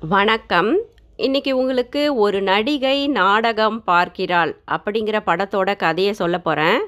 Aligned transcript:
வணக்கம். 0.00 0.78
இன்னைக்கு 1.16 1.56
உங்களுக்கு 1.56 2.14
ஒரு 2.14 2.42
நடிகை 2.42 3.08
நாடகம் 3.08 3.84
பார்க்கிறாள் 3.84 4.56
அப்படிங்கிற 4.70 5.20
படத்தோட 5.26 5.76
கதையை 5.76 6.12
சொல்ல 6.12 6.38
போகிறேன் 6.38 6.80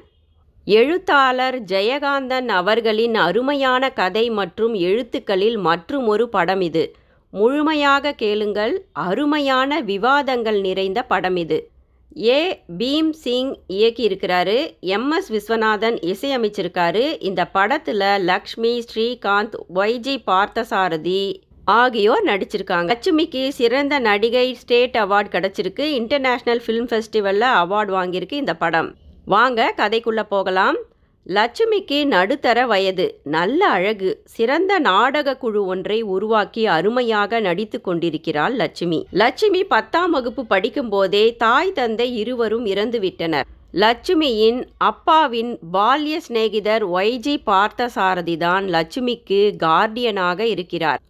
எழுத்தாளர் 0.65 1.61
ஜெயகாந்தன் 1.61 2.47
அவர்களின் 2.47 3.15
அருமையான 3.15 3.89
கதை 3.89 4.29
மற்றும் 4.29 4.73
எழுத்துக்களில் 4.73 5.57
மற்றும் 5.57 6.07
ஒரு 6.07 6.29
படம் 6.29 6.61
இது. 6.61 6.95
முழுமையாக 7.31 8.11
கேளுங்கள் 8.11 8.85
அருமையான 8.91 9.81
விவாதங்கள் 9.81 10.61
நிறைந்த 10.61 11.03
படம் 11.03 11.35
இது. 11.35 11.69
ஏ. 12.17 12.63
பீம் 12.77 13.09
சிங் 13.09 13.55
இயக்கியிருக்கிறாரு 13.69 14.77
எம்எஸ் 14.81 15.29
விஸ்வநாதன் 15.29 15.97
இசையமைச்சிருக்காரு. 16.01 17.17
இந்த 17.19 17.45
படத்தில் 17.45 18.01
லக்ஷ்மி 18.19 18.83
ஸ்ரீகாந்த் 18.93 19.53
ஒய்ஜி 19.75 20.17
பார்த்தசாரதி 20.27 21.41
ஆகியோர் 21.65 22.25
நடிச்சிருக்காங்க. 22.25 22.89
லட்சுமிக்கு 22.91 23.47
சிறந்த 23.47 23.99
நடிகை 23.99 24.53
ஸ்டேட் 24.53 24.95
அவார்ட் 24.95 25.31
கிடச்சிருக்கு. 25.31 25.85
இன்டர்நேஷ்னல் 25.99 26.61
ஃபிலிம் 26.65 26.87
ஃபெஸ்டிவலில் 26.91 27.49
அவார்டு 27.63 27.91
வாங்கியிருக்கு 27.97 28.31
இந்த 28.31 28.55
படம். 28.55 28.95
வாங்க 29.25 29.73
கதைக்குள்ளே 29.77 30.23
போகலாம். 30.29 30.77
லட்சுமிக்கு 31.25 32.05
நடுத்தர 32.05 32.65
வயது 32.65 33.19
நல்ல 33.23 33.67
அழகு 33.67 34.21
சிறந்த 34.25 34.79
நாடக 34.79 35.37
குழு 35.37 35.65
ஒன்றை 35.65 36.01
உருவாக்கி 36.01 36.65
அருமையாக 36.65 37.39
நடித்து 37.39 37.81
கொண்டிருக்கிறாள் 37.81 38.55
லட்சுமி. 38.55 39.05
லட்சுமி 39.11 39.63
பத்தாம் 39.63 40.11
வகுப்பு 40.11 40.45
படிக்கும்போதே 40.49 41.35
தாய் 41.35 41.71
தந்தை 41.71 42.17
இருவரும் 42.17 42.65
இறந்துவிட்டனர். 42.65 43.43
லட்சுமியின் 43.73 44.67
அப்பாவின் 44.77 45.57
பால்ய 45.73 46.17
சிநேகிதர் 46.17 46.89
ஒய்ஜி 46.89 47.37
பார்த்தசாரதி 47.45 48.37
தான் 48.37 48.65
லட்சுமிக்கு 48.65 49.55
கார்டியனாக 49.63 50.39
இருக்கிறார். 50.39 51.01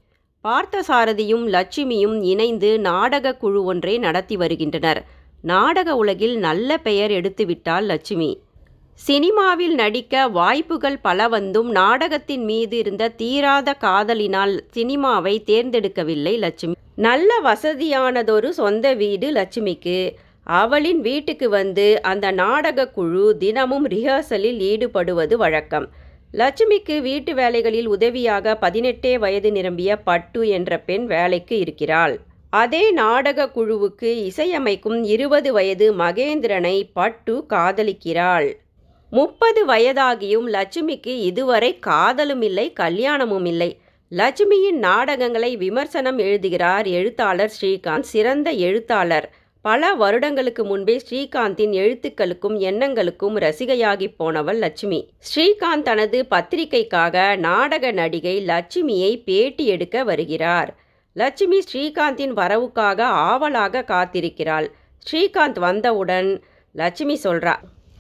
பார்த்தசாரதியும் 0.48 1.44
லட்சுமியும் 1.48 2.22
இணைந்து 2.22 2.80
நாடக 2.80 3.36
குழு 3.36 3.64
ஒன்றை 3.64 3.98
நடத்தி 3.98 4.38
வருகின்றனர். 4.38 5.06
நாடக 5.42 5.96
உலகில் 5.96 6.38
நல்ல 6.38 6.78
பெயர் 6.78 7.12
எடுத்துவிட்டாள் 7.12 7.84
லட்சுமி. 7.84 8.40
சினிமாவில் 8.94 9.76
நடிக்க 9.76 10.28
வாய்ப்புகள் 10.28 10.98
பல 10.98 11.28
வந்தும் 11.28 11.70
நாடகத்தின் 11.70 12.44
மீது 12.44 12.78
இருந்த 12.78 13.10
தீராத 13.10 13.74
காதலினால் 13.74 14.66
சினிமாவை 14.74 15.36
தேர்ந்தெடுக்கவில்லை 15.46 16.38
லட்சுமி. 16.38 16.74
நல்ல 16.96 17.40
வசதியானதொரு 17.44 18.50
சொந்த 18.50 18.94
வீடு 18.94 19.32
லட்சுமிக்கு. 19.32 20.12
அவளின் 20.44 21.02
வீட்டுக்கு 21.02 21.50
வந்து 21.50 22.02
அந்த 22.02 22.32
நாடக 22.32 22.88
குழு 22.88 23.38
தினமும் 23.38 23.88
ரிஹர்சலில் 23.88 24.60
ஈடுபடுவது 24.72 25.34
வழக்கம். 25.36 25.90
லட்சுமிக்கு 26.34 27.02
வீட்டு 27.02 27.36
வேலைகளில் 27.36 27.88
உதவியாக 27.88 28.58
பதினெட்டே 28.62 29.20
வயது 29.20 29.52
நிரம்பிய 29.52 29.98
பட்டு 29.98 30.48
என்ற 30.48 30.80
பெண் 30.80 31.06
வேலைக்கு 31.06 31.60
இருக்கிறாள். 31.60 32.20
அதே 32.50 32.92
நாடக 32.92 33.50
குழுவுக்கு 33.56 34.30
இசையமைக்கும் 34.30 35.04
இருபது 35.04 35.54
வயது 35.54 35.94
மகேந்திரனை 35.94 36.90
பட்டு 36.94 37.46
காதலிக்கிறாள். 37.50 38.54
முப்பது 39.10 39.66
வயதாகியும் 39.68 40.48
லட்சுமிக்கு 40.48 41.14
இதுவரை 41.20 41.80
காதலும் 41.80 42.42
இல்லை 42.42 42.74
கல்யாணமும் 42.74 43.46
இல்லை. 43.46 43.80
லட்சுமியின் 44.12 44.78
நாடகங்களை 44.78 45.58
விமர்சனம் 45.58 46.18
எழுதுகிறார் 46.18 46.86
எழுத்தாளர் 46.86 47.54
ஸ்ரீகாந்த் 47.62 48.10
சிறந்த 48.14 48.52
எழுத்தாளர். 48.52 49.34
பல 49.62 49.94
வருடங்களுக்கு 49.94 50.64
முன்பே 50.66 51.02
ஸ்ரீகாந்தின் 51.10 51.74
எழுத்துக்களுக்கும் 51.82 52.56
எண்ணங்களுக்கும் 52.68 53.36
ரசிகையாகி 53.38 54.08
போனவள் 54.18 54.58
லட்சுமி. 54.58 55.00
ஸ்ரீகாந்த் 55.20 55.82
தனது 55.82 56.26
பத்திரிகைக்காக 56.30 57.36
நாடக 57.38 57.92
நடிகை 57.92 58.46
லட்சுமியை 58.46 59.22
பேட்டி 59.26 59.68
எடுக்க 59.68 60.04
வருகிறார். 60.04 60.76
லட்சுமி 61.14 61.60
ஸ்ரீகாந்தின் 61.60 62.34
வரவுக்காக 62.34 63.02
ஆவலாக 63.02 63.84
காத்திருக்கிறாள். 63.88 64.68
ஸ்ரீகாந்த் 65.06 65.60
வந்தவுடன் 65.60 66.44
லட்சுமி 66.76 67.20
சொல்றா 67.24 67.56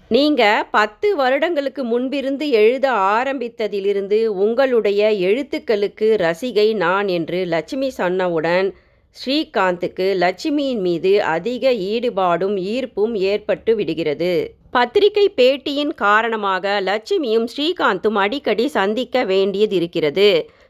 நீங்க 0.09 0.67
பத்து 0.71 1.15
வருடங்களுக்கு 1.15 1.83
முன்பிருந்து 1.83 2.49
எழுத 2.49 2.91
ஆரம்பித்ததிலிருந்து 2.91 4.25
உங்களுடைய 4.25 5.11
எழுத்துக்களுக்கு 5.27 6.17
ரசிகை 6.17 6.73
நான் 6.73 7.07
என்று 7.07 7.45
லட்சுமி 7.45 7.91
சொன்னவுடன் 7.97 8.73
ஸ்ரீகாந்துக்கு 9.15 10.05
லட்சுமியின் 10.23 10.81
மீது 10.81 11.11
அதிக 11.23 11.71
ஈடுபாடும் 11.93 12.55
ஈர்ப்பும் 12.73 13.13
ஏற்பட்டு 13.31 13.71
விடுகிறது. 13.75 14.33
பத்திரிகை 14.69 15.25
பேட்டியின் 15.35 15.93
காரணமாக 15.95 16.81
லட்சுமியும் 16.81 17.47
ஸ்ரீகாந்தும் 17.53 18.17
அடிக்கடி 18.23 18.67
சந்திக்க 18.67 19.25
வேண்டியது 19.25 19.75
இருக்கிறது 19.75 20.29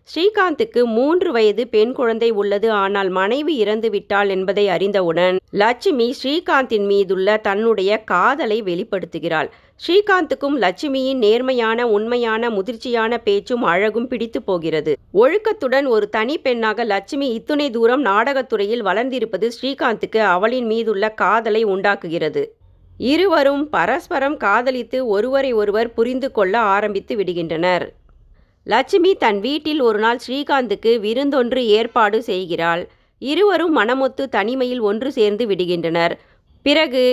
ஸ்ரீகாந்துக்கு 0.10 0.84
மூன்று 0.84 1.32
வயது 1.32 1.68
பெண் 1.68 1.92
குழந்தை 1.92 2.30
உள்ளது. 2.32 2.72
ஆனால் 2.72 3.10
மனைவி 3.10 3.64
இறந்துவிட்டாள் 3.64 4.30
என்பதை 4.30 4.70
அறிந்தவுடன் 4.70 5.40
லட்சுமி 5.52 6.16
ஸ்ரீகாந்தின் 6.24 6.86
மீதுள்ள 6.86 7.38
தன்னுடைய 7.38 8.04
காதலை 8.04 8.64
வெளிப்படுத்துகிறாள். 8.64 9.50
ஸ்ரீகாந்துக்கும் 9.88 10.58
லட்சுமியின் 10.64 11.16
நேர்மையான 11.16 11.88
உண்மையான 11.88 12.50
முதிர்ச்சியான 12.50 13.18
பேச்சும் 13.18 13.64
அழகும் 13.64 14.08
பிடித்து 14.08 14.42
போகிறது. 14.42 14.98
ஒழுக்கத்துடன் 15.14 15.88
ஒரு 15.88 16.10
தனி 16.10 16.38
பெண்ணாக 16.38 16.84
லட்சுமி 16.84 17.30
இத்துணை 17.34 17.70
தூரம் 17.70 18.06
நாடகத்துறையில் 18.06 18.84
வளர்ந்திருப்பது 18.84 19.50
ஸ்ரீகாந்துக்கு 19.62 20.18
அவளின் 20.18 20.66
மீதுள்ள 20.66 21.14
காதலை 21.14 21.64
உண்டாக்குகிறது. 21.64 22.44
இருவரும் 22.98 23.70
பரஸ்பரம் 23.70 24.38
காதலித்து 24.38 25.08
ஒருவரை 25.08 25.54
ஒருவர் 25.54 25.94
புரிந்து 25.94 26.32
கொள்ள 26.32 26.56
ஆரம்பித்து 26.60 27.16
விடுகின்றனர். 27.16 27.86
லட்சுமி 28.72 29.12
தன் 29.16 29.40
வீட்டில் 29.40 29.82
ஒரு 29.82 30.00
நாள் 30.00 30.20
ஸ்ரீகாந்துக்கு 30.26 30.92
விருந்தொன்று 31.06 31.62
ஏற்பாடு 31.78 32.18
செய்கிறாள். 32.24 32.84
இருவரும் 33.22 33.74
மனமொத்து 33.78 34.24
தனிமையில் 34.36 34.84
ஒன்று 34.90 35.10
சேர்ந்து 35.12 35.44
விடுகின்றனர். 35.48 36.14
பிறகு 36.66 37.04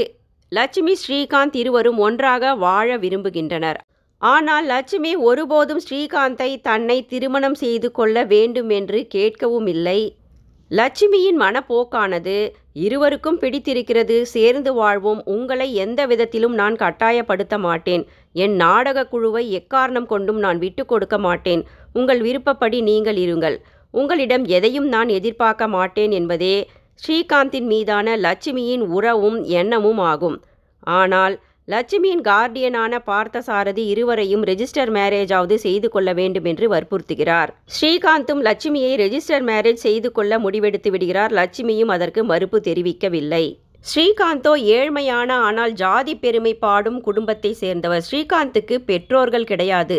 லட்சுமி 0.52 0.94
ஸ்ரீகாந்த் 1.02 1.56
இருவரும் 1.62 1.98
ஒன்றாக 1.98 2.52
வாழ 2.64 2.98
விரும்புகின்றனர். 2.98 3.78
ஆனால் 4.22 4.66
லட்சுமி 4.66 5.12
ஒருபோதும் 5.28 5.82
ஸ்ரீகாந்தை 5.86 6.50
தன்னை 6.60 6.98
திருமணம் 7.06 7.58
செய்து 7.62 7.90
கொள்ள 7.98 8.24
வேண்டும் 8.34 8.70
என்று 8.78 9.00
கேட்கவும் 9.14 9.68
இல்லை. 9.74 10.00
லட்சுமியின் 10.70 11.38
மனப்போக்கானது 11.44 12.36
இருவருக்கும் 12.84 13.38
பிடித்திருக்கிறது 13.42 14.16
சேர்ந்து 14.34 14.70
வாழ்வோம். 14.74 15.20
உங்களை 15.34 15.68
எந்த 15.84 16.00
விதத்திலும் 16.06 16.54
நான் 16.60 16.76
கட்டாயப்படுத்த 16.82 17.56
மாட்டேன். 17.58 18.02
என் 18.44 18.54
நாடக 18.62 19.06
குழுவை 19.12 19.44
எக்காரணம் 19.60 20.08
கொண்டும் 20.12 20.40
நான் 20.44 20.58
விட்டு 20.58 20.84
கொடுக்க 20.86 21.18
மாட்டேன். 21.18 21.62
உங்கள் 21.92 22.20
விருப்பப்படி 22.20 22.80
நீங்கள் 22.90 23.18
இருங்கள். 23.24 23.56
உங்களிடம் 23.94 24.44
எதையும் 24.56 24.88
நான் 24.94 25.10
எதிர்பார்க்க 25.18 25.74
மாட்டேன் 25.76 26.10
என்பதே 26.10 26.56
ஸ்ரீகாந்தின் 27.02 27.68
மீதான 27.72 28.16
லட்சுமியின் 28.26 28.84
உறவும் 28.96 29.38
எண்ணமும் 29.60 30.00
ஆகும். 30.10 30.36
ஆனால் 30.98 31.34
லட்சுமியின் 31.72 32.22
கார்டியனான 32.28 32.98
பார்த்தசாரதி 33.08 33.82
இருவரையும் 33.92 34.44
ரெஜிஸ்டர் 34.50 34.90
மேரேஜாவது 34.96 35.56
செய்து 35.64 35.88
கொள்ள 35.88 36.12
வேண்டும் 36.12 36.46
என்று 36.50 36.66
வற்புறுத்துகிறார். 36.74 37.50
ஸ்ரீகாந்தும் 37.78 38.40
லட்சுமியை 38.46 38.92
ரெஜிஸ்டர் 39.02 39.44
மேரேஜ் 39.50 39.82
செய்து 39.86 40.10
கொள்ள 40.12 40.38
முடிவெடுத்து 40.38 40.90
விடுகிறார். 40.94 41.32
லட்சுமியும் 41.32 41.92
அதற்கு 41.96 42.24
மறுப்பு 42.24 42.60
தெரிவிக்கவில்லை. 42.68 43.42
ஸ்ரீகாந்தோ 43.86 44.54
ஏழ்மையான 44.78 45.30
ஆனால் 45.48 45.72
ஜாதி 45.72 46.14
பெருமை 46.14 46.54
பாடும் 46.64 46.98
குடும்பத்தை 47.00 47.52
சேர்ந்தவர். 47.52 48.02
ஸ்ரீகாந்துக்கு 48.08 48.78
பெற்றோர்கள் 48.90 49.48
கிடையாது. 49.52 49.98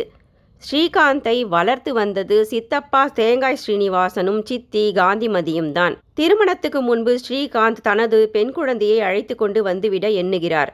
ஸ்ரீகாந்தை 0.63 1.37
வளர்த்து 1.55 1.91
வந்தது 1.93 2.37
சித்தப்பா 2.45 3.05
தேங்காய் 3.21 3.61
ஸ்ரீனிவாசனும் 3.61 4.41
சித்தி 4.49 4.85
காந்திமதியும் 4.95 5.71
தான். 5.71 5.93
திருமணத்துக்கு 6.13 6.81
முன்பு 6.81 7.15
ஸ்ரீகாந்த் 7.25 7.85
தனது 7.89 8.19
பெண் 8.35 8.51
குழந்தையை 8.51 8.99
அழைத்து 8.99 9.35
கொண்டு 9.35 9.61
வந்துவிட 9.71 10.07
எண்ணுகிறார். 10.23 10.73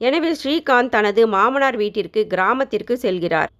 எனவே 0.00 0.30
ஸ்ரீகாந்த் 0.32 0.92
தனது 0.94 1.22
மாமனார் 1.26 1.76
வீட்டிற்கு 1.76 2.20
கிராமத்திற்கு 2.26 2.94
செல்கிறார். 3.02 3.50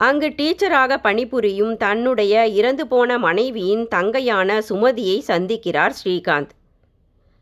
அங்கு 0.00 0.28
டீச்சராக 0.38 0.96
பணிபுரியும் 1.06 1.74
தன்னுடைய 1.76 2.34
இறந்து 2.58 2.84
போன 2.86 3.18
மனைவியின் 3.18 3.84
தங்கையான 3.94 4.58
சுமதியை 4.68 5.18
சந்திக்கிறார் 5.28 5.96
ஸ்ரீகாந்த். 6.00 6.52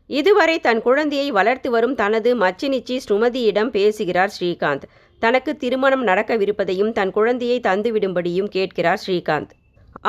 இதுவரை 0.09 0.59
தன் 0.59 0.81
குழந்தையை 0.81 1.31
வளர்த்து 1.31 1.69
வரும் 1.69 1.95
தனது 1.95 2.29
மச்சினிச்சி 2.35 2.95
சுமதியிடம் 3.09 3.71
பேசுகிறார் 3.77 4.33
ஸ்ரீகாந்த். 4.37 4.85
தனக்கு 5.21 5.51
திருமணம் 5.55 6.07
நடக்கவிருப்பதையும் 6.07 6.91
தன் 6.91 7.11
குழந்தையை 7.11 7.59
தந்துவிடும்படியும் 7.67 8.53
கேட்கிறார் 8.55 9.01
ஸ்ரீகாந்த். 9.05 9.51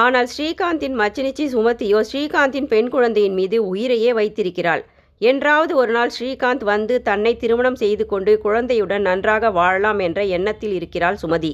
ஆனால் 0.04 0.28
ஸ்ரீகாந்தின் 0.36 0.96
மச்சினிச்சி 1.00 1.44
சுமதியோ 1.54 2.00
ஸ்ரீகாந்தின் 2.10 2.70
பெண் 2.72 2.88
குழந்தையின் 2.88 3.34
மீது 3.34 3.58
உயிரையே 3.66 4.12
வைத்திருக்கிறாள். 4.12 4.82
என்றாவது 5.20 5.76
ஒரு 5.76 5.92
நாள் 5.92 6.12
ஸ்ரீகாந்த் 6.16 6.64
வந்து 6.64 7.02
தன்னை 7.02 7.36
திருமணம் 7.36 7.74
செய்து 7.74 8.06
கொண்டு 8.06 8.32
குழந்தையுடன் 8.38 9.00
நன்றாக 9.00 9.50
வாழலாம் 9.50 9.98
என்ற 9.98 10.20
எண்ணத்தில் 10.24 10.72
இருக்கிறாள் 10.72 11.18
சுமதி. 11.22 11.52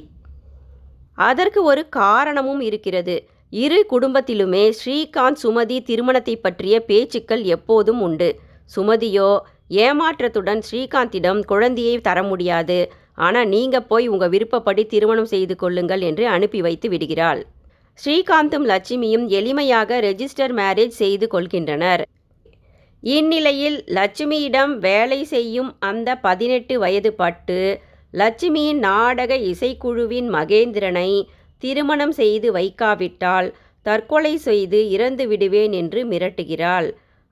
அதற்கு 1.13 1.63
ஒரு 1.63 1.89
காரணமும் 1.89 2.61
இருக்கிறது. 2.61 3.15
இரு 3.53 3.79
குடும்பத்திலுமே 3.89 4.63
ஸ்ரீகாந்த் 4.79 5.41
சுமதி 5.43 5.77
திருமணத்தை 5.81 6.35
பற்றிய 6.35 6.79
பேச்சுக்கள் 6.79 7.43
எப்போதும் 7.55 8.01
உண்டு. 8.01 8.29
சுமதியோ 8.75 9.29
ஏமாற்றத்துடன் 9.83 10.61
ஸ்ரீகாந்திடம் 10.69 11.41
குழந்தையை 11.43 11.95
தர 12.01 12.23
முடியாது. 12.23 12.79
ஆனால் 13.13 13.47
நீங்கள் 13.47 13.87
போய் 13.91 14.07
உங்கள் 14.07 14.29
விருப்பப்படி 14.29 14.85
திருமணம் 14.85 15.25
செய்து 15.25 15.55
கொள்ளுங்கள் 15.55 16.01
என்று 16.01 16.27
அனுப்பி 16.27 16.61
வைத்து 16.61 16.89
விடுகிறாள். 16.89 17.41
ஸ்ரீகாந்தும் 17.99 18.65
லட்சுமியும் 18.71 19.25
எளிமையாக 19.37 19.99
ரெஜிஸ்டர் 20.07 20.53
மேரேஜ் 20.59 20.95
செய்து 21.03 21.27
கொள்கின்றனர். 21.33 22.03
இந்நிலையில் 23.15 23.77
லட்சுமியிடம் 23.95 24.71
வேலை 24.77 25.19
செய்யும் 25.23 25.69
அந்த 25.79 26.09
பதினெட்டு 26.17 26.75
வயது 26.79 27.11
பட்டு 27.13 27.59
லட்சுமியின் 28.13 28.79
நாடக 28.87 29.35
இசைக்குழுவின் 29.51 30.29
மகேந்திரனை 30.29 31.09
திருமணம் 31.63 32.11
செய்து 32.11 32.47
வைக்காவிட்டால் 32.51 33.47
தற்கொலை 33.85 34.33
செய்து 34.37 34.79
இறந்து 34.89 35.25
விடுவேன் 35.27 35.71
என்று 35.71 36.01
மிரட்டுகிறாள். 36.05 36.87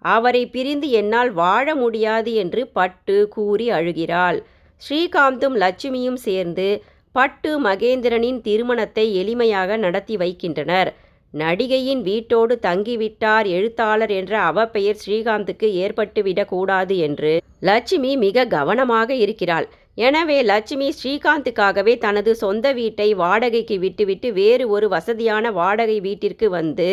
அவரை 0.06 0.44
பிரிந்து 0.48 0.88
என்னால் 0.90 1.32
வாழ 1.34 1.76
முடியாது 1.76 2.34
என்று 2.34 2.62
பட்டு 2.78 3.18
கூறி 3.28 3.68
அழுகிறாள். 3.70 4.40
ஸ்ரீகாந்தும் 4.82 5.58
லட்சுமியும் 5.64 6.22
சேர்ந்து 6.28 6.68
பட்டு 7.16 7.52
மகேந்திரனின் 7.60 8.40
திருமணத்தை 8.42 9.06
எளிமையாக 9.22 9.78
நடத்தி 9.78 10.16
வைக்கின்றனர். 10.18 10.92
நடிகையின் 11.34 12.02
வீட்டோடு 12.02 12.60
தங்கிவிட்டார் 12.62 13.48
எழுத்தாளர் 13.48 14.10
என்ற 14.10 14.34
அவப்பெயர் 14.52 15.02
ஸ்ரீகாந்துக்கு 15.06 15.68
ஏற்பட்டுவிடக்கூடாது 15.84 16.96
என்று 16.98 17.34
லட்சுமி 17.60 18.12
மிக 18.18 18.46
கவனமாக 18.46 19.10
இருக்கிறாள். 19.14 19.68
எனவே 19.96 20.38
லட்சுமி 20.42 20.88
ஸ்ரீகாந்துக்காகவே 21.00 21.98
தனது 21.98 22.36
சொந்த 22.36 22.72
வீட்டை 22.72 23.14
வாடகைக்கு 23.14 23.80
விட்டுவிட்டு 23.80 24.34
வேறு 24.34 24.66
ஒரு 24.70 24.88
வசதியான 24.90 25.52
வாடகை 25.52 26.00
வீட்டிற்கு 26.00 26.50
வந்து 26.50 26.90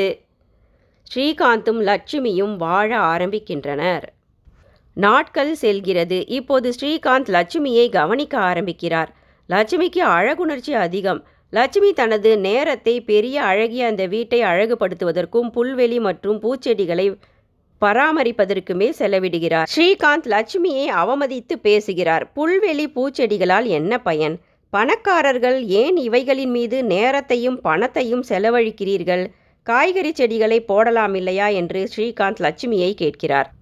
ஸ்ரீகாந்தும் 1.14 1.80
லட்சுமியும் 1.90 2.56
வாழ 2.56 2.90
ஆரம்பிக்கின்றனர். 2.98 4.04
நாட்கள் 4.96 5.54
செல்கிறது. 5.54 6.18
இப்போது 6.28 6.72
ஸ்ரீகாந்த் 6.80 7.30
லட்சுமியை 7.36 7.88
கவனிக்க 7.88 8.34
ஆரம்பிக்கிறார். 8.38 9.10
லட்சுமிக்கு 9.48 10.02
அழகுணர்ச்சி 10.16 10.72
அதிகம். 10.86 11.20
லட்சுமி 11.52 11.92
தனது 11.92 12.38
நேரத்தை 12.38 13.00
பெரிய 13.00 13.42
அழகிய 13.42 13.86
அந்த 13.86 14.06
வீட்டை 14.06 14.42
அழகுபடுத்துவதற்கும் 14.42 15.50
புல்வெளி 15.54 16.00
மற்றும் 16.00 16.42
பூச்செடிகளை 16.42 17.16
பராமரிப்பதற்குமே 17.80 18.92
செலவிடுகிறார். 18.98 19.66
ஸ்ரீகாந்த் 19.76 20.26
லட்சுமியை 20.26 20.86
அவமதித்து 20.88 21.54
பேசுகிறார். 21.62 22.32
புல்வெளி 22.36 22.86
பூச்செடிகளால் 22.94 23.64
என்ன 23.64 23.98
பயன்? 23.98 24.38
பணக்காரர்கள் 24.70 25.66
ஏன் 25.66 25.96
இவைகளின் 25.96 26.50
மீது 26.50 26.84
நேரத்தையும் 26.84 27.60
பணத்தையும் 27.60 28.24
செலவழிக்கிறீர்கள்? 28.28 29.26
காய்கறி 29.62 30.12
செடிகளை 30.12 30.60
போடலாம் 30.60 31.14
இல்லையா? 31.14 31.46
என்று 31.46 31.88
ஸ்ரீகாந்த் 31.96 32.40
லட்சுமியை 32.40 32.94
கேட்கிறார். 32.94 33.52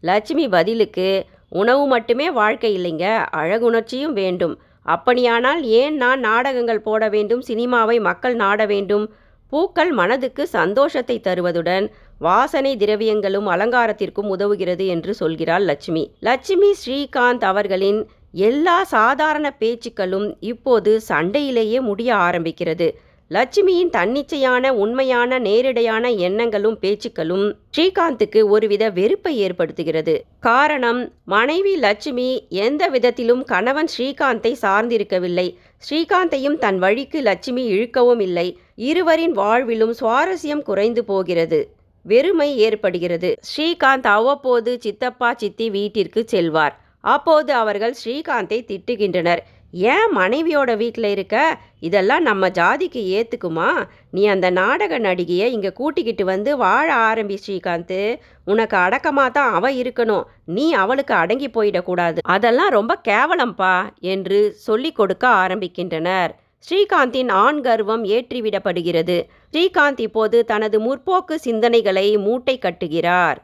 லட்சுமி 0.00 0.48
பதிலுக்கு 0.48 1.24
உணவு 1.48 1.86
மட்டுமே 1.86 2.30
வாழ்க்கை 2.30 2.78
இல்லைங்க. 2.78 3.26
அழகுணர்ச்சியும் 3.36 4.12
வேண்டும். 4.12 4.60
அப்படியானால் 4.86 5.62
ஏன் 5.62 5.96
நான் 5.96 6.20
நாடகங்கள் 6.20 6.80
போட 6.80 7.08
வேண்டும் 7.08 7.42
சினிமாவை 7.46 8.00
மக்கள் 8.00 8.34
நாட 8.34 8.66
வேண்டும்? 8.66 9.06
பூக்கள் 9.52 9.92
மனதுக்கு 9.92 10.46
சந்தோஷத்தை 10.46 11.20
தருவதுடன் 11.20 11.86
வாசனை 12.18 12.76
திரவியங்களும் 12.76 13.48
அலங்காரத்திற்கும் 13.48 14.30
உதவுகிறது 14.36 14.86
என்று 14.86 15.14
சொல்கிறாள் 15.20 15.64
லட்சுமி. 15.64 16.04
லட்சுமி 16.20 16.70
ஸ்ரீகாந்த் 16.84 17.44
அவர்களின் 17.44 18.00
எல்லா 18.32 18.84
சாதாரண 18.84 19.46
பேச்சுக்களும் 19.60 20.36
இப்போது 20.40 21.00
சண்டையிலேயே 21.08 21.80
முடிய 21.80 22.14
ஆரம்பிக்கிறது. 22.14 22.88
லட்சுமியின் 23.30 23.90
தன்னிச்சையான 23.90 24.68
உண்மையான 24.68 25.38
நேரிடையான 25.38 26.16
எண்ணங்களும் 26.16 26.78
பேச்சுக்களும் 26.80 27.54
ஸ்ரீகாந்துக்கு 27.76 28.48
ஒருவித 28.48 28.90
வெறுப்பை 28.90 29.46
ஏற்படுத்துகிறது. 29.46 30.20
காரணம் 30.40 31.12
மனைவி 31.24 31.76
லட்சுமி 31.76 32.46
எந்த 32.48 32.86
விதத்திலும் 32.86 33.44
கணவன் 33.44 33.88
ஸ்ரீகாந்தை 33.98 34.56
சார்ந்திருக்கவில்லை. 34.62 35.56
ஸ்ரீகாந்தையும் 35.88 36.58
தன் 36.58 36.78
வழிக்கு 36.78 37.22
லட்சுமி 37.22 37.70
இழுக்கவும் 37.72 38.20
இல்லை. 38.20 38.58
இருவரின் 38.74 39.38
வாழ்விலும் 39.38 39.94
சுவாரஸ்யம் 40.00 40.62
குறைந்து 40.62 41.04
போகிறது. 41.04 41.70
வெறுமை 42.02 42.58
ஏற்படுகிறது. 42.58 43.36
ஸ்ரீகாந்த் 43.56 44.06
அவ்வப்போது 44.06 44.80
சித்தப்பா 44.80 45.32
சித்தி 45.32 45.70
வீட்டிற்கு 45.70 46.24
செல்வார். 46.26 46.84
அப்போது 47.00 47.52
அவர்கள் 47.52 47.94
ஸ்ரீகாந்தை 48.04 48.58
திட்டுகின்றனர். 48.62 49.38
ஏன் 49.78 50.16
மனைவியோட 50.16 50.76
வீட்டில் 50.76 51.04
இருக்க? 51.04 51.58
இதெல்லாம் 51.80 52.22
நம்ம 52.22 52.48
ஜாதிக்கு 52.48 53.00
ஏற்றுக்குமா 53.16 53.88
நீ 54.10 54.26
அந்த 54.26 54.50
நாடக 54.50 54.98
நடிகையை 54.98 55.46
இங்கே 55.46 55.72
கூட்டிக்கிட்டு 55.72 56.24
வந்து 56.24 56.56
வாழ 56.56 56.94
ஆரம்பி 56.94 57.36
ஸ்ரீகாந்த். 57.46 58.18
உனக்கு 58.44 58.76
அடக்கமாக 58.76 59.30
தான் 59.30 59.52
அவ 59.52 59.72
இருக்கணும். 59.72 60.24
நீ 60.44 60.72
அவளுக்கு 60.72 61.14
அடங்கி 61.14 61.48
போயிடக்கூடாது 61.48 62.18
அதெல்லாம் 62.22 62.68
ரொம்ப 62.68 63.00
கேவலம்பா 63.08 63.88
என்று 64.00 64.52
சொல்லிக் 64.52 64.96
கொடுக்க 64.96 65.28
ஆரம்பிக்கின்றனர். 65.28 66.30
ஸ்ரீகாந்தின் 66.70 67.30
ஆண் 67.30 67.60
கர்வம் 67.60 68.04
ஏற்றிவிடப்படுகிறது. 68.04 69.22
ஸ்ரீகாந்த் 69.52 70.00
இப்போது 70.00 70.44
தனது 70.44 70.80
முற்போக்கு 70.80 71.34
சிந்தனைகளை 71.44 72.18
மூட்டை 72.18 72.58
கட்டுகிறார். 72.58 73.36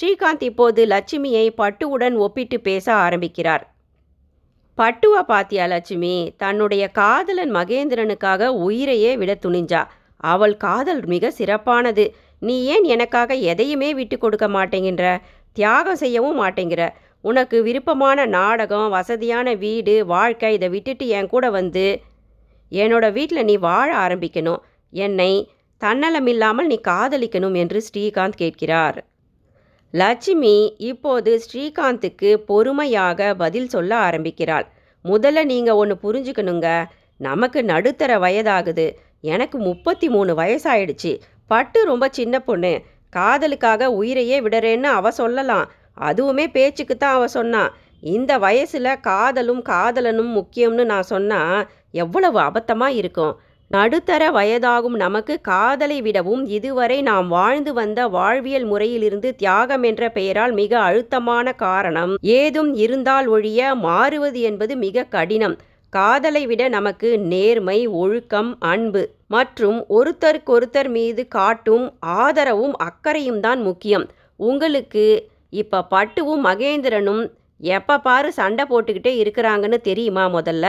ஸ்ரீகாந்த் 0.00 0.42
இப்போது 0.42 0.86
லட்சுமியை 0.86 1.48
பட்டுவுடன் 1.58 2.14
ஒப்பிட்டு 2.14 2.60
பேச 2.60 2.92
ஆரம்பிக்கிறார். 2.92 3.75
பட்டுவா 4.78 5.22
பாத்தியா 5.26 5.66
லட்சுமி? 5.66 6.34
தன்னுடைய 6.36 6.88
காதலன் 6.88 7.54
மகேந்திரனுக்காக 7.54 8.46
உயிரையே 8.46 9.16
விட 9.16 9.38
துணிஞ்சா? 9.46 9.84
அவள் 10.16 10.56
காதல் 10.56 11.04
மிக 11.04 11.30
சிறப்பானது. 11.30 12.14
நீ 12.40 12.64
ஏன் 12.64 12.84
எனக்காக 12.84 13.34
எதையுமே 13.34 13.94
விட்டு 13.94 14.18
கொடுக்க 14.18 14.48
மாட்டேங்கின்ற? 14.48 15.20
தியாகம் 15.52 15.96
செய்யவும் 15.96 16.40
மாட்டேங்கிற? 16.42 16.88
உனக்கு 17.20 17.62
விருப்பமான 17.62 18.26
நாடகம் 18.26 18.88
வசதியான 18.88 19.54
வீடு 19.54 20.06
வாழ்க்கை 20.06 20.52
இதை 20.52 20.68
விட்டுட்டு 20.68 21.08
என் 21.08 21.26
கூட 21.26 21.50
வந்து 21.50 22.02
என்னோட 22.70 23.12
வீட்டில் 23.12 23.44
நீ 23.44 23.56
வாழ 23.56 23.96
ஆரம்பிக்கணும். 23.96 24.58
என்னை 24.90 25.50
தன்னலமில்லாமல் 25.84 26.70
நீ 26.70 26.80
காதலிக்கணும் 26.88 27.56
என்று 27.56 27.82
ஸ்ரீகாந்த் 27.88 28.36
கேட்கிறார். 28.36 29.04
லட்சுமி 29.92 30.74
இப்போது 30.78 31.40
ஸ்ரீகாந்துக்கு 31.44 32.34
பொறுமையாக 32.34 33.34
பதில் 33.34 33.68
சொல்ல 33.68 33.96
ஆரம்பிக்கிறாள். 33.96 34.66
முதல்ல 35.04 35.44
நீங்கள் 35.44 35.74
ஒன்று 35.74 35.96
புரிஞ்சுக்கணுங்க. 36.02 36.84
நமக்கு 37.16 37.64
நடுத்தர 37.64 38.18
வயதாகுது. 38.18 38.86
எனக்கு 39.20 39.58
முப்பத்தி 39.58 40.08
மூணு 40.08 40.34
வயசாயிடுச்சு. 40.34 41.20
பட்டு 41.46 41.84
ரொம்ப 41.84 42.08
சின்ன 42.10 42.40
பொண்ணு. 42.40 42.84
காதலுக்காக 43.16 43.84
உயிரையே 43.92 44.40
விடுறேன்னு 44.40 44.82
அவ 44.82 45.10
சொல்லலாம். 45.10 45.70
அதுவுமே 46.00 46.46
பேச்சுக்கு 46.46 46.96
தான் 46.96 47.14
அவ 47.14 47.28
சொன்னான் 47.28 47.72
இந்த 48.00 48.38
வயசில் 48.38 49.00
காதலும் 49.00 49.62
காதலனும் 49.62 50.32
முக்கியம்னு 50.38 50.84
நான் 50.84 51.02
சொன்னால் 51.02 51.68
எவ்வளவு 51.90 52.38
அபத்தமாக 52.40 52.88
இருக்கும். 52.88 53.40
நடுத்தர 53.70 54.24
வயதாகும் 54.36 54.96
நமக்கு 55.02 55.34
காதலை 55.48 55.96
விடவும் 56.02 56.42
இதுவரை 56.56 56.98
நாம் 57.02 57.28
வாழ்ந்து 57.28 57.72
வந்த 57.72 58.00
வாழ்வியல் 58.08 58.64
முறையிலிருந்து 58.64 59.30
தியாகம் 59.34 59.82
என்ற 59.82 60.10
பெயரால் 60.10 60.52
மிக 60.52 60.72
அழுத்தமான 60.88 61.54
காரணம். 61.64 62.12
ஏதும் 62.36 62.70
இருந்தால் 62.74 63.26
ஒழிய 63.26 63.74
மாறுவது 63.86 64.40
என்பது 64.40 64.76
மிக 64.76 65.06
கடினம். 65.16 65.56
காதலை 65.92 66.42
விட 66.46 66.62
நமக்கு 66.68 67.08
நேர்மை 67.32 67.78
ஒழுக்கம் 68.02 68.50
அன்பு 68.72 69.02
மற்றும் 69.28 69.78
ஒருத்தருக்கொருத்தர் 69.98 70.90
மீது 70.96 71.22
காட்டும் 71.28 71.86
ஆதரவும் 72.22 72.74
அக்கறையும் 72.88 73.40
தான் 73.40 73.62
முக்கியம். 73.62 74.06
உங்களுக்கு 74.40 75.06
இப்போ 75.62 75.78
பட்டுவும் 75.94 76.44
மகேந்திரனும் 76.48 77.22
எப்போ 77.60 77.94
பாரு 77.98 78.30
சண்டை 78.32 78.64
போட்டுக்கிட்டே 78.70 79.12
இருக்கிறாங்கன்னு 79.22 79.78
தெரியுமா 79.90 80.24
முதல்ல? 80.28 80.66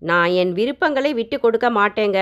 நான் 0.00 0.30
என் 0.42 0.52
விருப்பங்களை 0.52 1.14
விட்டு 1.14 1.40
கொடுக்க 1.40 1.70
மாட்டேங்க. 1.70 2.20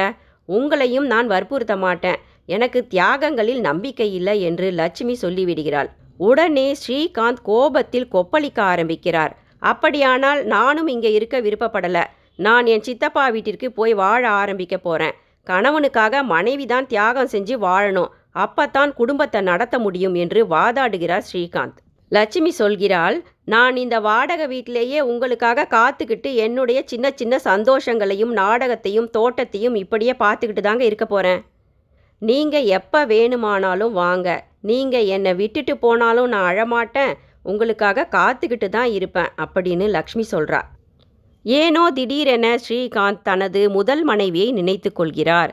உங்களையும் 0.48 1.06
நான் 1.12 1.26
வற்புறுத்த 1.26 1.76
மாட்டேன். 1.76 2.18
எனக்கு 2.46 2.86
தியாகங்களில் 2.90 3.60
நம்பிக்கை 3.60 4.14
இல்லை 4.14 4.36
என்று 4.42 4.70
லட்சுமி 4.70 5.16
சொல்லிவிடுகிறாள். 5.22 5.90
உடனே 6.16 6.66
ஸ்ரீகாந்த் 6.82 7.42
கோபத்தில் 7.42 8.08
கொப்பளிக்க 8.12 8.60
ஆரம்பிக்கிறார். 8.60 9.32
அப்படியானால் 9.58 10.40
நானும் 10.44 10.86
இங்கே 10.86 11.12
இருக்க 11.12 11.40
விருப்பப்படலை. 11.40 12.04
நான் 12.36 12.66
என் 12.66 12.82
சித்தப்பா 12.82 13.28
வீட்டிற்கு 13.28 13.68
போய் 13.72 13.94
வாழ 13.94 14.22
ஆரம்பிக்க 14.28 14.76
போகிறேன் 14.78 15.16
கணவனுக்காக 15.46 16.22
மனைவி 16.22 16.66
தான் 16.66 16.86
தியாகம் 16.86 17.30
செஞ்சு 17.32 17.54
வாழணும். 17.66 18.10
அப்பத்தான் 18.34 18.90
குடும்பத்தை 18.92 19.40
நடத்த 19.40 19.78
முடியும் 19.78 20.14
என்று 20.14 20.40
வாதாடுகிறார் 20.46 21.26
ஸ்ரீகாந்த். 21.30 21.78
லட்சுமி 22.08 22.52
சொல்கிறாள் 22.58 23.16
நான் 23.52 23.76
இந்த 23.82 23.96
வாடகை 24.06 24.46
வீட்டிலேயே 24.46 25.00
உங்களுக்காக 25.10 25.66
காத்துக்கிட்டு 25.76 26.30
என்னுடைய 26.46 26.78
சின்ன 26.84 27.06
சின்ன 27.14 27.34
சந்தோஷங்களையும் 27.44 28.32
நாடகத்தையும் 28.40 29.08
தோட்டத்தையும் 29.16 29.76
இப்படியே 29.82 30.14
பார்த்துக்கிட்டு 30.18 30.62
தாங்க 30.66 30.84
இருக்க 30.84 31.06
போகிறேன் 31.06 31.40
நீங்கள் 32.22 32.68
எப்போ 32.78 33.00
வேணுமானாலும் 33.06 33.92
வாங்க. 33.92 34.28
நீங்கள் 34.70 35.08
என்னை 35.16 35.32
விட்டுட்டு 35.34 35.74
போனாலும் 35.76 36.28
நான் 36.28 36.48
அழமாட்டேன். 36.50 37.14
உங்களுக்காக 37.42 38.08
காத்துக்கிட்டு 38.16 38.68
தான் 38.68 38.90
இருப்பேன் 38.92 39.30
அப்படின்னு 39.44 39.86
லக்ஷ்மி 39.96 40.24
சொல்கிறா 40.30 40.60
ஏனோ 41.44 41.84
திடீரென 41.90 42.46
ஸ்ரீகாந்த் 42.64 43.22
தனது 43.22 43.60
முதல் 43.70 44.02
மனைவியை 44.04 44.48
நினைத்து 44.52 44.90
கொள்கிறார். 44.92 45.52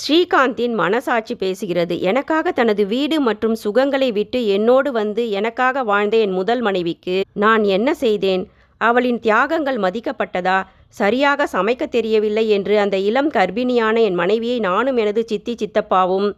ஸ்ரீகாந்தின் 0.00 0.72
மனசாட்சி 0.72 1.34
பேசுகிறது. 1.34 2.00
எனக்காக 2.00 2.52
தனது 2.52 2.86
வீடு 2.86 3.20
மற்றும் 3.20 3.56
சுகங்களை 3.64 4.12
விட்டு 4.12 4.46
என்னோடு 4.46 4.92
வந்து 4.92 5.30
எனக்காக 5.30 5.82
வாழ்ந்த 5.82 6.16
என் 6.16 6.30
முதல் 6.30 6.60
மனைவிக்கு 6.60 7.24
நான் 7.32 7.64
என்ன 7.64 7.94
செய்தேன்? 7.94 8.50
அவளின் 8.76 9.20
தியாகங்கள் 9.20 9.78
மதிக்கப்பட்டதா? 9.78 10.66
சரியாக 10.88 11.48
சமைக்க 11.52 11.86
தெரியவில்லை 11.86 12.48
என்று 12.48 12.78
அந்த 12.78 12.96
இளம் 12.98 13.30
கர்ப்பிணியான 13.30 14.02
என் 14.02 14.14
மனைவியை 14.14 14.58
நானும் 14.58 14.96
எனது 14.96 15.24
சித்தி 15.26 15.54
சித்தப்பாவும் 15.54 16.32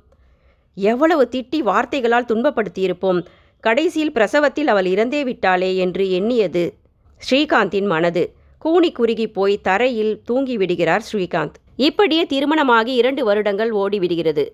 எவ்வளவு 0.74 1.28
திட்டி 1.30 1.58
வார்த்தைகளால் 1.58 2.24
துன்பப்படுத்தியிருப்போம். 2.24 3.24
கடைசியில் 3.60 4.12
பிரசவத்தில் 4.12 4.68
அவள் 4.68 4.84
இறந்தே 4.84 5.22
விட்டாளே 5.24 5.76
என்று 5.76 6.10
எண்ணியது 6.10 6.74
ஸ்ரீகாந்தின் 7.30 7.86
மனது. 7.86 8.34
கூனி 8.58 8.92
குறுகி 8.92 9.26
போய் 9.28 9.60
தரையில் 9.60 10.22
தூங்கிவிடுகிறார் 10.30 11.04
ஸ்ரீகாந்த். 11.12 11.58
இப்படியே 11.80 12.22
திருமணமாகி 12.26 12.92
இரண்டு 12.94 13.22
வருடங்கள் 13.24 13.70
ஓடிவிடுகிறது 13.72 14.44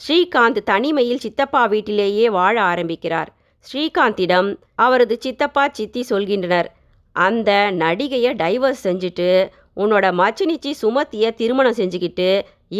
ஸ்ரீகாந்த் 0.00 0.60
தனிமையில் 0.64 1.22
சித்தப்பா 1.24 1.62
வீட்டிலேயே 1.66 2.26
வாழ 2.30 2.54
ஆரம்பிக்கிறார். 2.62 3.30
ஸ்ரீகாந்திடம் 3.64 4.48
அவரது 4.76 5.16
சித்தப்பா 5.20 5.64
சித்தி 5.72 6.00
சொல்கின்றனர் 6.10 6.68
அந்த 7.16 7.50
நடிகையை 7.78 8.32
டைவர்ஸ் 8.42 8.84
செஞ்சுட்டு 8.84 9.28
உன்னோட 9.76 10.06
மச்சினிச்சி 10.20 10.70
சுமத்திய 10.82 11.30
திருமணம் 11.34 11.76
செஞ்சுக்கிட்டு 11.76 12.28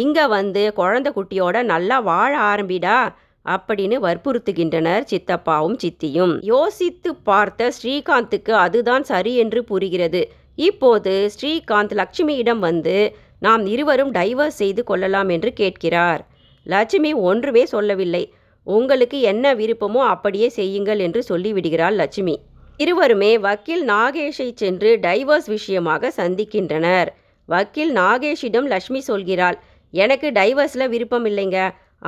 இங்கே 0.01 0.25
வந்து 0.27 0.63
குழந்தை 0.73 1.11
குட்டியோட 1.15 1.63
நல்லா 1.63 1.99
வாழ 2.09 2.33
ஆரம்பிடா 2.51 2.97
அப்படின்னு 3.45 3.97
வற்புறுத்துகின்றனர் 4.05 5.03
சித்தப்பாவும் 5.11 5.77
சித்தியும். 5.83 6.33
யோசித்து 6.45 7.09
பார்த்த 7.29 7.71
ஸ்ரீகாந்துக்கு 7.77 8.53
அதுதான் 8.65 9.03
சரி 9.03 9.33
என்று 9.35 9.63
புரிகிறது. 9.63 10.21
இப்போது 10.69 11.13
ஸ்ரீகாந்த் 11.35 11.95
லக்ஷ்மியிடம் 12.01 12.61
வந்து 12.67 12.97
நாம் 13.45 13.63
இருவரும் 13.73 14.11
டைவர்ஸ் 14.11 14.59
செய்து 14.61 14.81
கொள்ளலாம் 14.89 15.29
என்று 15.35 15.51
கேட்கிறார். 15.53 16.21
லட்சுமி 16.65 17.11
ஒன்றுமே 17.29 17.63
சொல்லவில்லை. 17.73 18.23
உங்களுக்கு 18.67 19.17
என்ன 19.31 19.45
விருப்பமோ 19.55 20.01
அப்படியே 20.13 20.47
செய்யுங்கள் 20.59 21.01
என்று 21.05 21.21
சொல்லிவிடுகிறாள் 21.29 21.97
லட்சுமி. 22.01 22.35
இருவருமே 22.79 23.31
வக்கீல் 23.45 23.83
நாகேஷை 23.89 24.47
சென்று 24.61 24.89
டைவர்ஸ் 25.05 25.47
விஷயமாக 25.55 26.11
சந்திக்கின்றனர். 26.17 27.09
வக்கீல் 27.49 27.93
நாகேஷிடம் 27.99 28.67
லட்சுமி 28.73 29.01
சொல்கிறாள் 29.07 29.57
எனக்கு 29.93 30.27
டைவர்ஸில் 30.39 30.91
விருப்பம் 30.93 31.25
இல்லைங்க. 31.25 31.59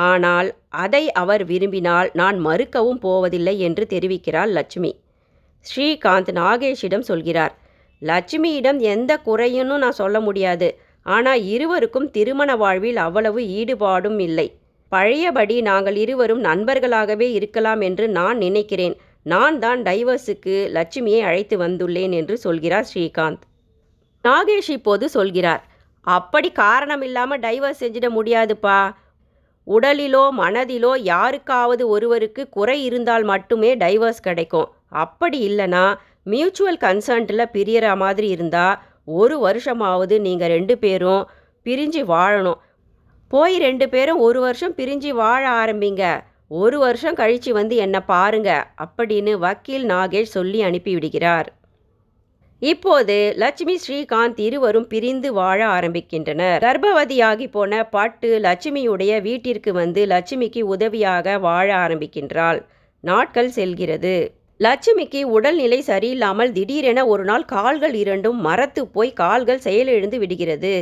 ஆனால் 0.08 0.48
அதை 0.84 1.04
அவர் 1.22 1.44
விரும்பினால் 1.52 2.10
நான் 2.14 2.38
மறுக்கவும் 2.46 3.00
போவதில்லை 3.06 3.56
என்று 3.68 3.84
தெரிவிக்கிறாள் 3.94 4.52
லட்சுமி. 4.58 4.92
ஸ்ரீகாந்த் 5.66 6.32
நாகேஷிடம் 6.40 7.08
சொல்கிறார் 7.12 7.54
லட்சுமியிடம் 8.02 8.80
எந்த 8.94 9.12
குறையும் 9.28 9.72
நான் 9.84 10.00
சொல்ல 10.02 10.18
முடியாது. 10.20 10.68
ஆனால் 11.08 11.42
இருவருக்கும் 11.54 12.08
திருமண 12.16 12.50
வாழ்வில் 12.62 13.00
அவ்வளவு 13.06 13.42
ஈடுபாடும் 13.60 14.20
இல்லை. 14.28 14.48
பழையபடி 14.92 15.56
நாங்கள் 15.70 15.98
இருவரும் 16.04 16.42
நண்பர்களாகவே 16.50 17.28
இருக்கலாம் 17.38 17.82
என்று 17.88 18.06
நான் 18.18 18.38
நினைக்கிறேன். 18.38 18.96
நான் 19.26 19.56
தான் 19.60 19.80
டைவர்ஸுக்கு 19.88 20.56
லட்சுமியை 20.78 21.22
அழைத்து 21.30 21.56
வந்துள்ளேன் 21.64 22.14
என்று 22.20 22.36
சொல்கிறார் 22.46 22.88
ஸ்ரீகாந்த். 22.92 23.44
நாகேஷ் 24.26 24.72
இப்போது 24.78 25.06
சொல்கிறார் 25.18 25.64
அப்படி 26.08 26.50
காரணம் 26.64 27.04
இல்லாமல் 27.08 27.42
டைவர்ஸ் 27.46 27.82
செஞ்சிட 27.84 28.08
முடியாதுப்பா. 28.18 28.80
உடலிலோ 29.68 30.24
மனதிலோ 30.42 30.92
யாருக்காவது 31.14 31.84
ஒருவருக்கு 31.96 32.42
குறை 32.50 32.78
இருந்தால் 32.90 33.26
மட்டுமே 33.32 33.72
டைவர்ஸ் 33.76 34.26
கிடைக்கும். 34.28 34.70
அப்படி 35.04 35.40
இல்லைனா 35.50 35.86
மியூச்சுவல் 36.34 36.80
கன்சர்ன்ட்டில் 36.86 37.52
பிரியற 37.56 37.88
மாதிரி 38.04 38.28
இருந்தால் 38.36 38.78
ஒரு 39.08 39.36
வருஷமாவது 39.48 40.20
நீங்கள் 40.20 40.48
ரெண்டு 40.48 40.78
பேரும் 40.78 41.24
பிரிஞ்சு 41.66 42.02
வாழணும். 42.14 42.60
போய் 43.28 43.58
ரெண்டு 43.58 43.90
பேரும் 43.90 44.20
ஒரு 44.20 44.40
வருஷம் 44.40 44.76
பிரிஞ்சு 44.76 45.10
வாழ 45.10 45.44
ஆரம்பிங்க. 45.64 46.04
ஒரு 46.48 46.80
வருஷம் 46.80 47.16
கழித்து 47.16 47.54
வந்து 47.54 47.76
என்னை 47.76 48.00
பாருங்க 48.00 48.50
அப்படின்னு 48.86 49.32
வக்கீல் 49.38 49.86
நாகேஷ் 49.88 50.34
சொல்லி 50.38 50.60
அனுப்பிவிடுகிறார் 50.62 51.48
இப்போது 52.60 53.34
லட்சுமி 53.38 53.76
ஸ்ரீகாந்த் 53.88 54.40
இருவரும் 54.40 54.88
பிரிந்து 54.88 55.34
வாழ 55.34 55.60
ஆரம்பிக்கின்றனர். 55.68 56.62
கர்ப்பவதியாகி 56.66 57.48
போன 57.52 57.84
பட்டு 57.88 58.30
லட்சுமியுடைய 58.40 59.22
வீட்டிற்கு 59.22 59.74
வந்து 59.74 60.06
லட்சுமிக்கு 60.06 60.62
உதவியாக 60.62 61.38
வாழ 61.40 61.68
ஆரம்பிக்கின்றாள். 61.76 62.66
நாட்கள் 63.00 63.50
செல்கிறது. 63.50 64.16
லட்சுமிக்கு 64.60 65.24
உடல்நிலை 65.24 65.80
சரியில்லாமல் 65.88 66.52
திடீரென 66.52 67.00
ஒரு 67.08 67.24
நாள் 67.24 67.46
கால்கள் 67.46 67.94
இரண்டும் 67.94 68.40
மரத்து 68.40 68.88
போய் 68.88 69.14
கால்கள் 69.14 69.60
செயலிழந்து 69.60 70.18
விடுகிறது. 70.20 70.76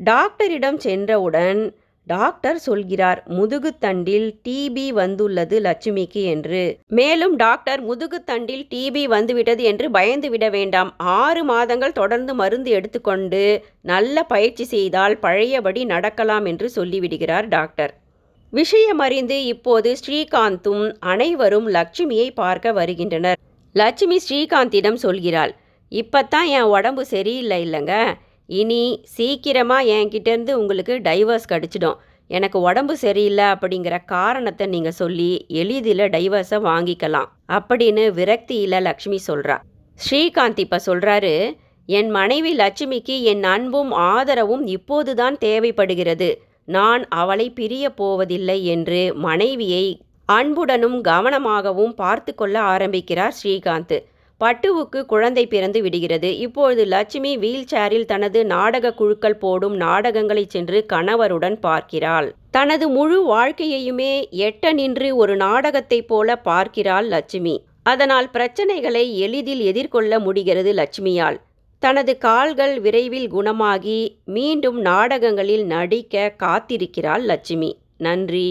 டாக்டரிடம் 0.00 0.78
சென்றவுடன் 0.78 1.60
டாக்டர் 2.06 2.58
சொல்கிறார் 2.58 3.20
முதுகுத்தண்டில் 3.28 4.28
டிபி 4.48 4.86
வந்துள்ளது 4.92 5.60
லட்சுமிக்கு 5.60 6.22
என்று. 6.24 6.62
மேலும் 6.86 7.36
டாக்டர் 7.36 7.82
முதுகுத்தண்டில் 7.84 8.64
டிபி 8.72 9.04
வந்துவிட்டது 9.06 9.62
என்று 9.62 9.90
பயந்து 9.90 10.30
விட 10.30 10.48
வேண்டாம். 10.48 10.94
ஆறு 10.96 11.44
மாதங்கள் 11.44 11.92
தொடர்ந்து 11.92 12.34
மருந்து 12.34 12.70
எடுத்துக்கொண்டு 12.70 13.62
நல்ல 13.82 14.22
பயிற்சி 14.24 14.64
செய்தால் 14.64 15.18
பழையபடி 15.18 15.84
நடக்கலாம் 15.84 16.44
என்று 16.44 16.70
சொல்லிவிடுகிறார் 16.76 17.48
டாக்டர். 17.48 18.01
விஷயம் 18.52 18.98
அறிந்து 18.98 19.36
இப்போது 19.44 19.90
ஸ்ரீகாந்தும் 20.00 20.82
அனைவரும் 21.12 21.68
லட்சுமியை 21.76 22.26
பார்க்க 22.40 22.72
வருகின்றனர். 22.72 23.38
லட்சுமி 23.74 24.18
ஸ்ரீகாந்திடம் 24.24 24.98
சொல்கிறாள் 25.04 25.52
இப்பத்தான் 25.92 26.48
என் 26.56 26.72
உடம்பு 26.76 27.02
சரியில்லை 27.06 27.58
இல்லைங்க. 27.66 27.94
இனி 28.48 28.82
சீக்கிரமாக 29.16 29.88
என்கிட்டேருந்து 29.96 30.52
உங்களுக்கு 30.52 30.94
டைவர்ஸ் 31.08 31.50
கிடச்சிடும். 31.52 31.96
எனக்கு 32.30 32.58
உடம்பு 32.60 32.94
சரியில்லை 32.96 33.46
அப்படிங்கிற 33.54 33.94
காரணத்தை 34.04 34.66
நீங்கள் 34.66 34.98
சொல்லி 35.00 35.30
எளிதில் 35.62 36.06
டைவர்ஸை 36.16 36.60
வாங்கிக்கலாம் 36.68 37.32
அப்படின்னு 37.56 38.06
விரக்தியில் 38.20 38.80
லக்ஷ்மி 38.88 39.18
சொல்கிறா 39.26 39.58
ஸ்ரீகாந்த் 39.98 40.62
இப்போ 40.66 40.78
சொல்கிறாரு 40.86 41.34
என் 41.88 42.10
மனைவி 42.10 42.52
லட்சுமிக்கு 42.56 43.16
என் 43.32 43.44
அன்பும் 43.56 43.92
ஆதரவும் 44.12 44.64
இப்போதுதான் 44.76 45.36
தேவைப்படுகிறது. 45.38 46.30
நான் 46.72 47.02
அவளை 47.08 47.46
பிரிய 47.50 47.84
போவதில்லை 47.90 48.58
என்று 48.66 49.00
மனைவியை 49.26 49.86
அன்புடனும் 50.28 50.98
கவனமாகவும் 51.04 51.94
பார்த்து 51.94 52.32
கொள்ள 52.34 52.56
ஆரம்பிக்கிறார் 52.72 53.34
ஸ்ரீகாந்த். 53.38 53.98
பட்டுவுக்கு 54.40 55.00
குழந்தை 55.06 55.44
பிறந்து 55.46 55.80
விடுகிறது. 55.82 56.30
இப்பொழுது 56.38 56.84
லட்சுமி 56.84 57.32
வீல் 57.36 57.68
சேரில் 57.72 58.08
தனது 58.12 58.40
நாடக 58.46 58.94
குழுக்கள் 58.94 59.36
போடும் 59.36 59.76
நாடகங்களை 59.76 60.44
சென்று 60.48 60.78
கணவருடன் 60.92 61.58
பார்க்கிறாள். 61.60 62.28
தனது 62.50 62.86
முழு 62.88 63.18
வாழ்க்கையையுமே 63.34 64.12
எட்ட 64.38 64.72
நின்று 64.72 65.10
ஒரு 65.16 65.36
நாடகத்தைப் 65.36 66.08
போல 66.08 66.36
பார்க்கிறாள் 66.48 67.06
லட்சுமி. 67.06 67.54
அதனால் 67.82 68.28
பிரச்சனைகளை 68.32 69.04
எளிதில் 69.24 69.62
எதிர்கொள்ள 69.70 70.18
முடிகிறது 70.18 70.72
லட்சுமியால். 70.72 71.38
தனது 71.84 72.12
கால்கள் 72.24 72.74
விரைவில் 72.80 73.28
குணமாகி 73.28 74.00
மீண்டும் 74.36 74.78
நாடகங்களில் 74.80 75.64
நடிக்க 75.74 76.34
காத்திருக்கிறாள் 76.42 77.24
லட்சுமி. 77.30 77.70
நன்றி. 78.00 78.48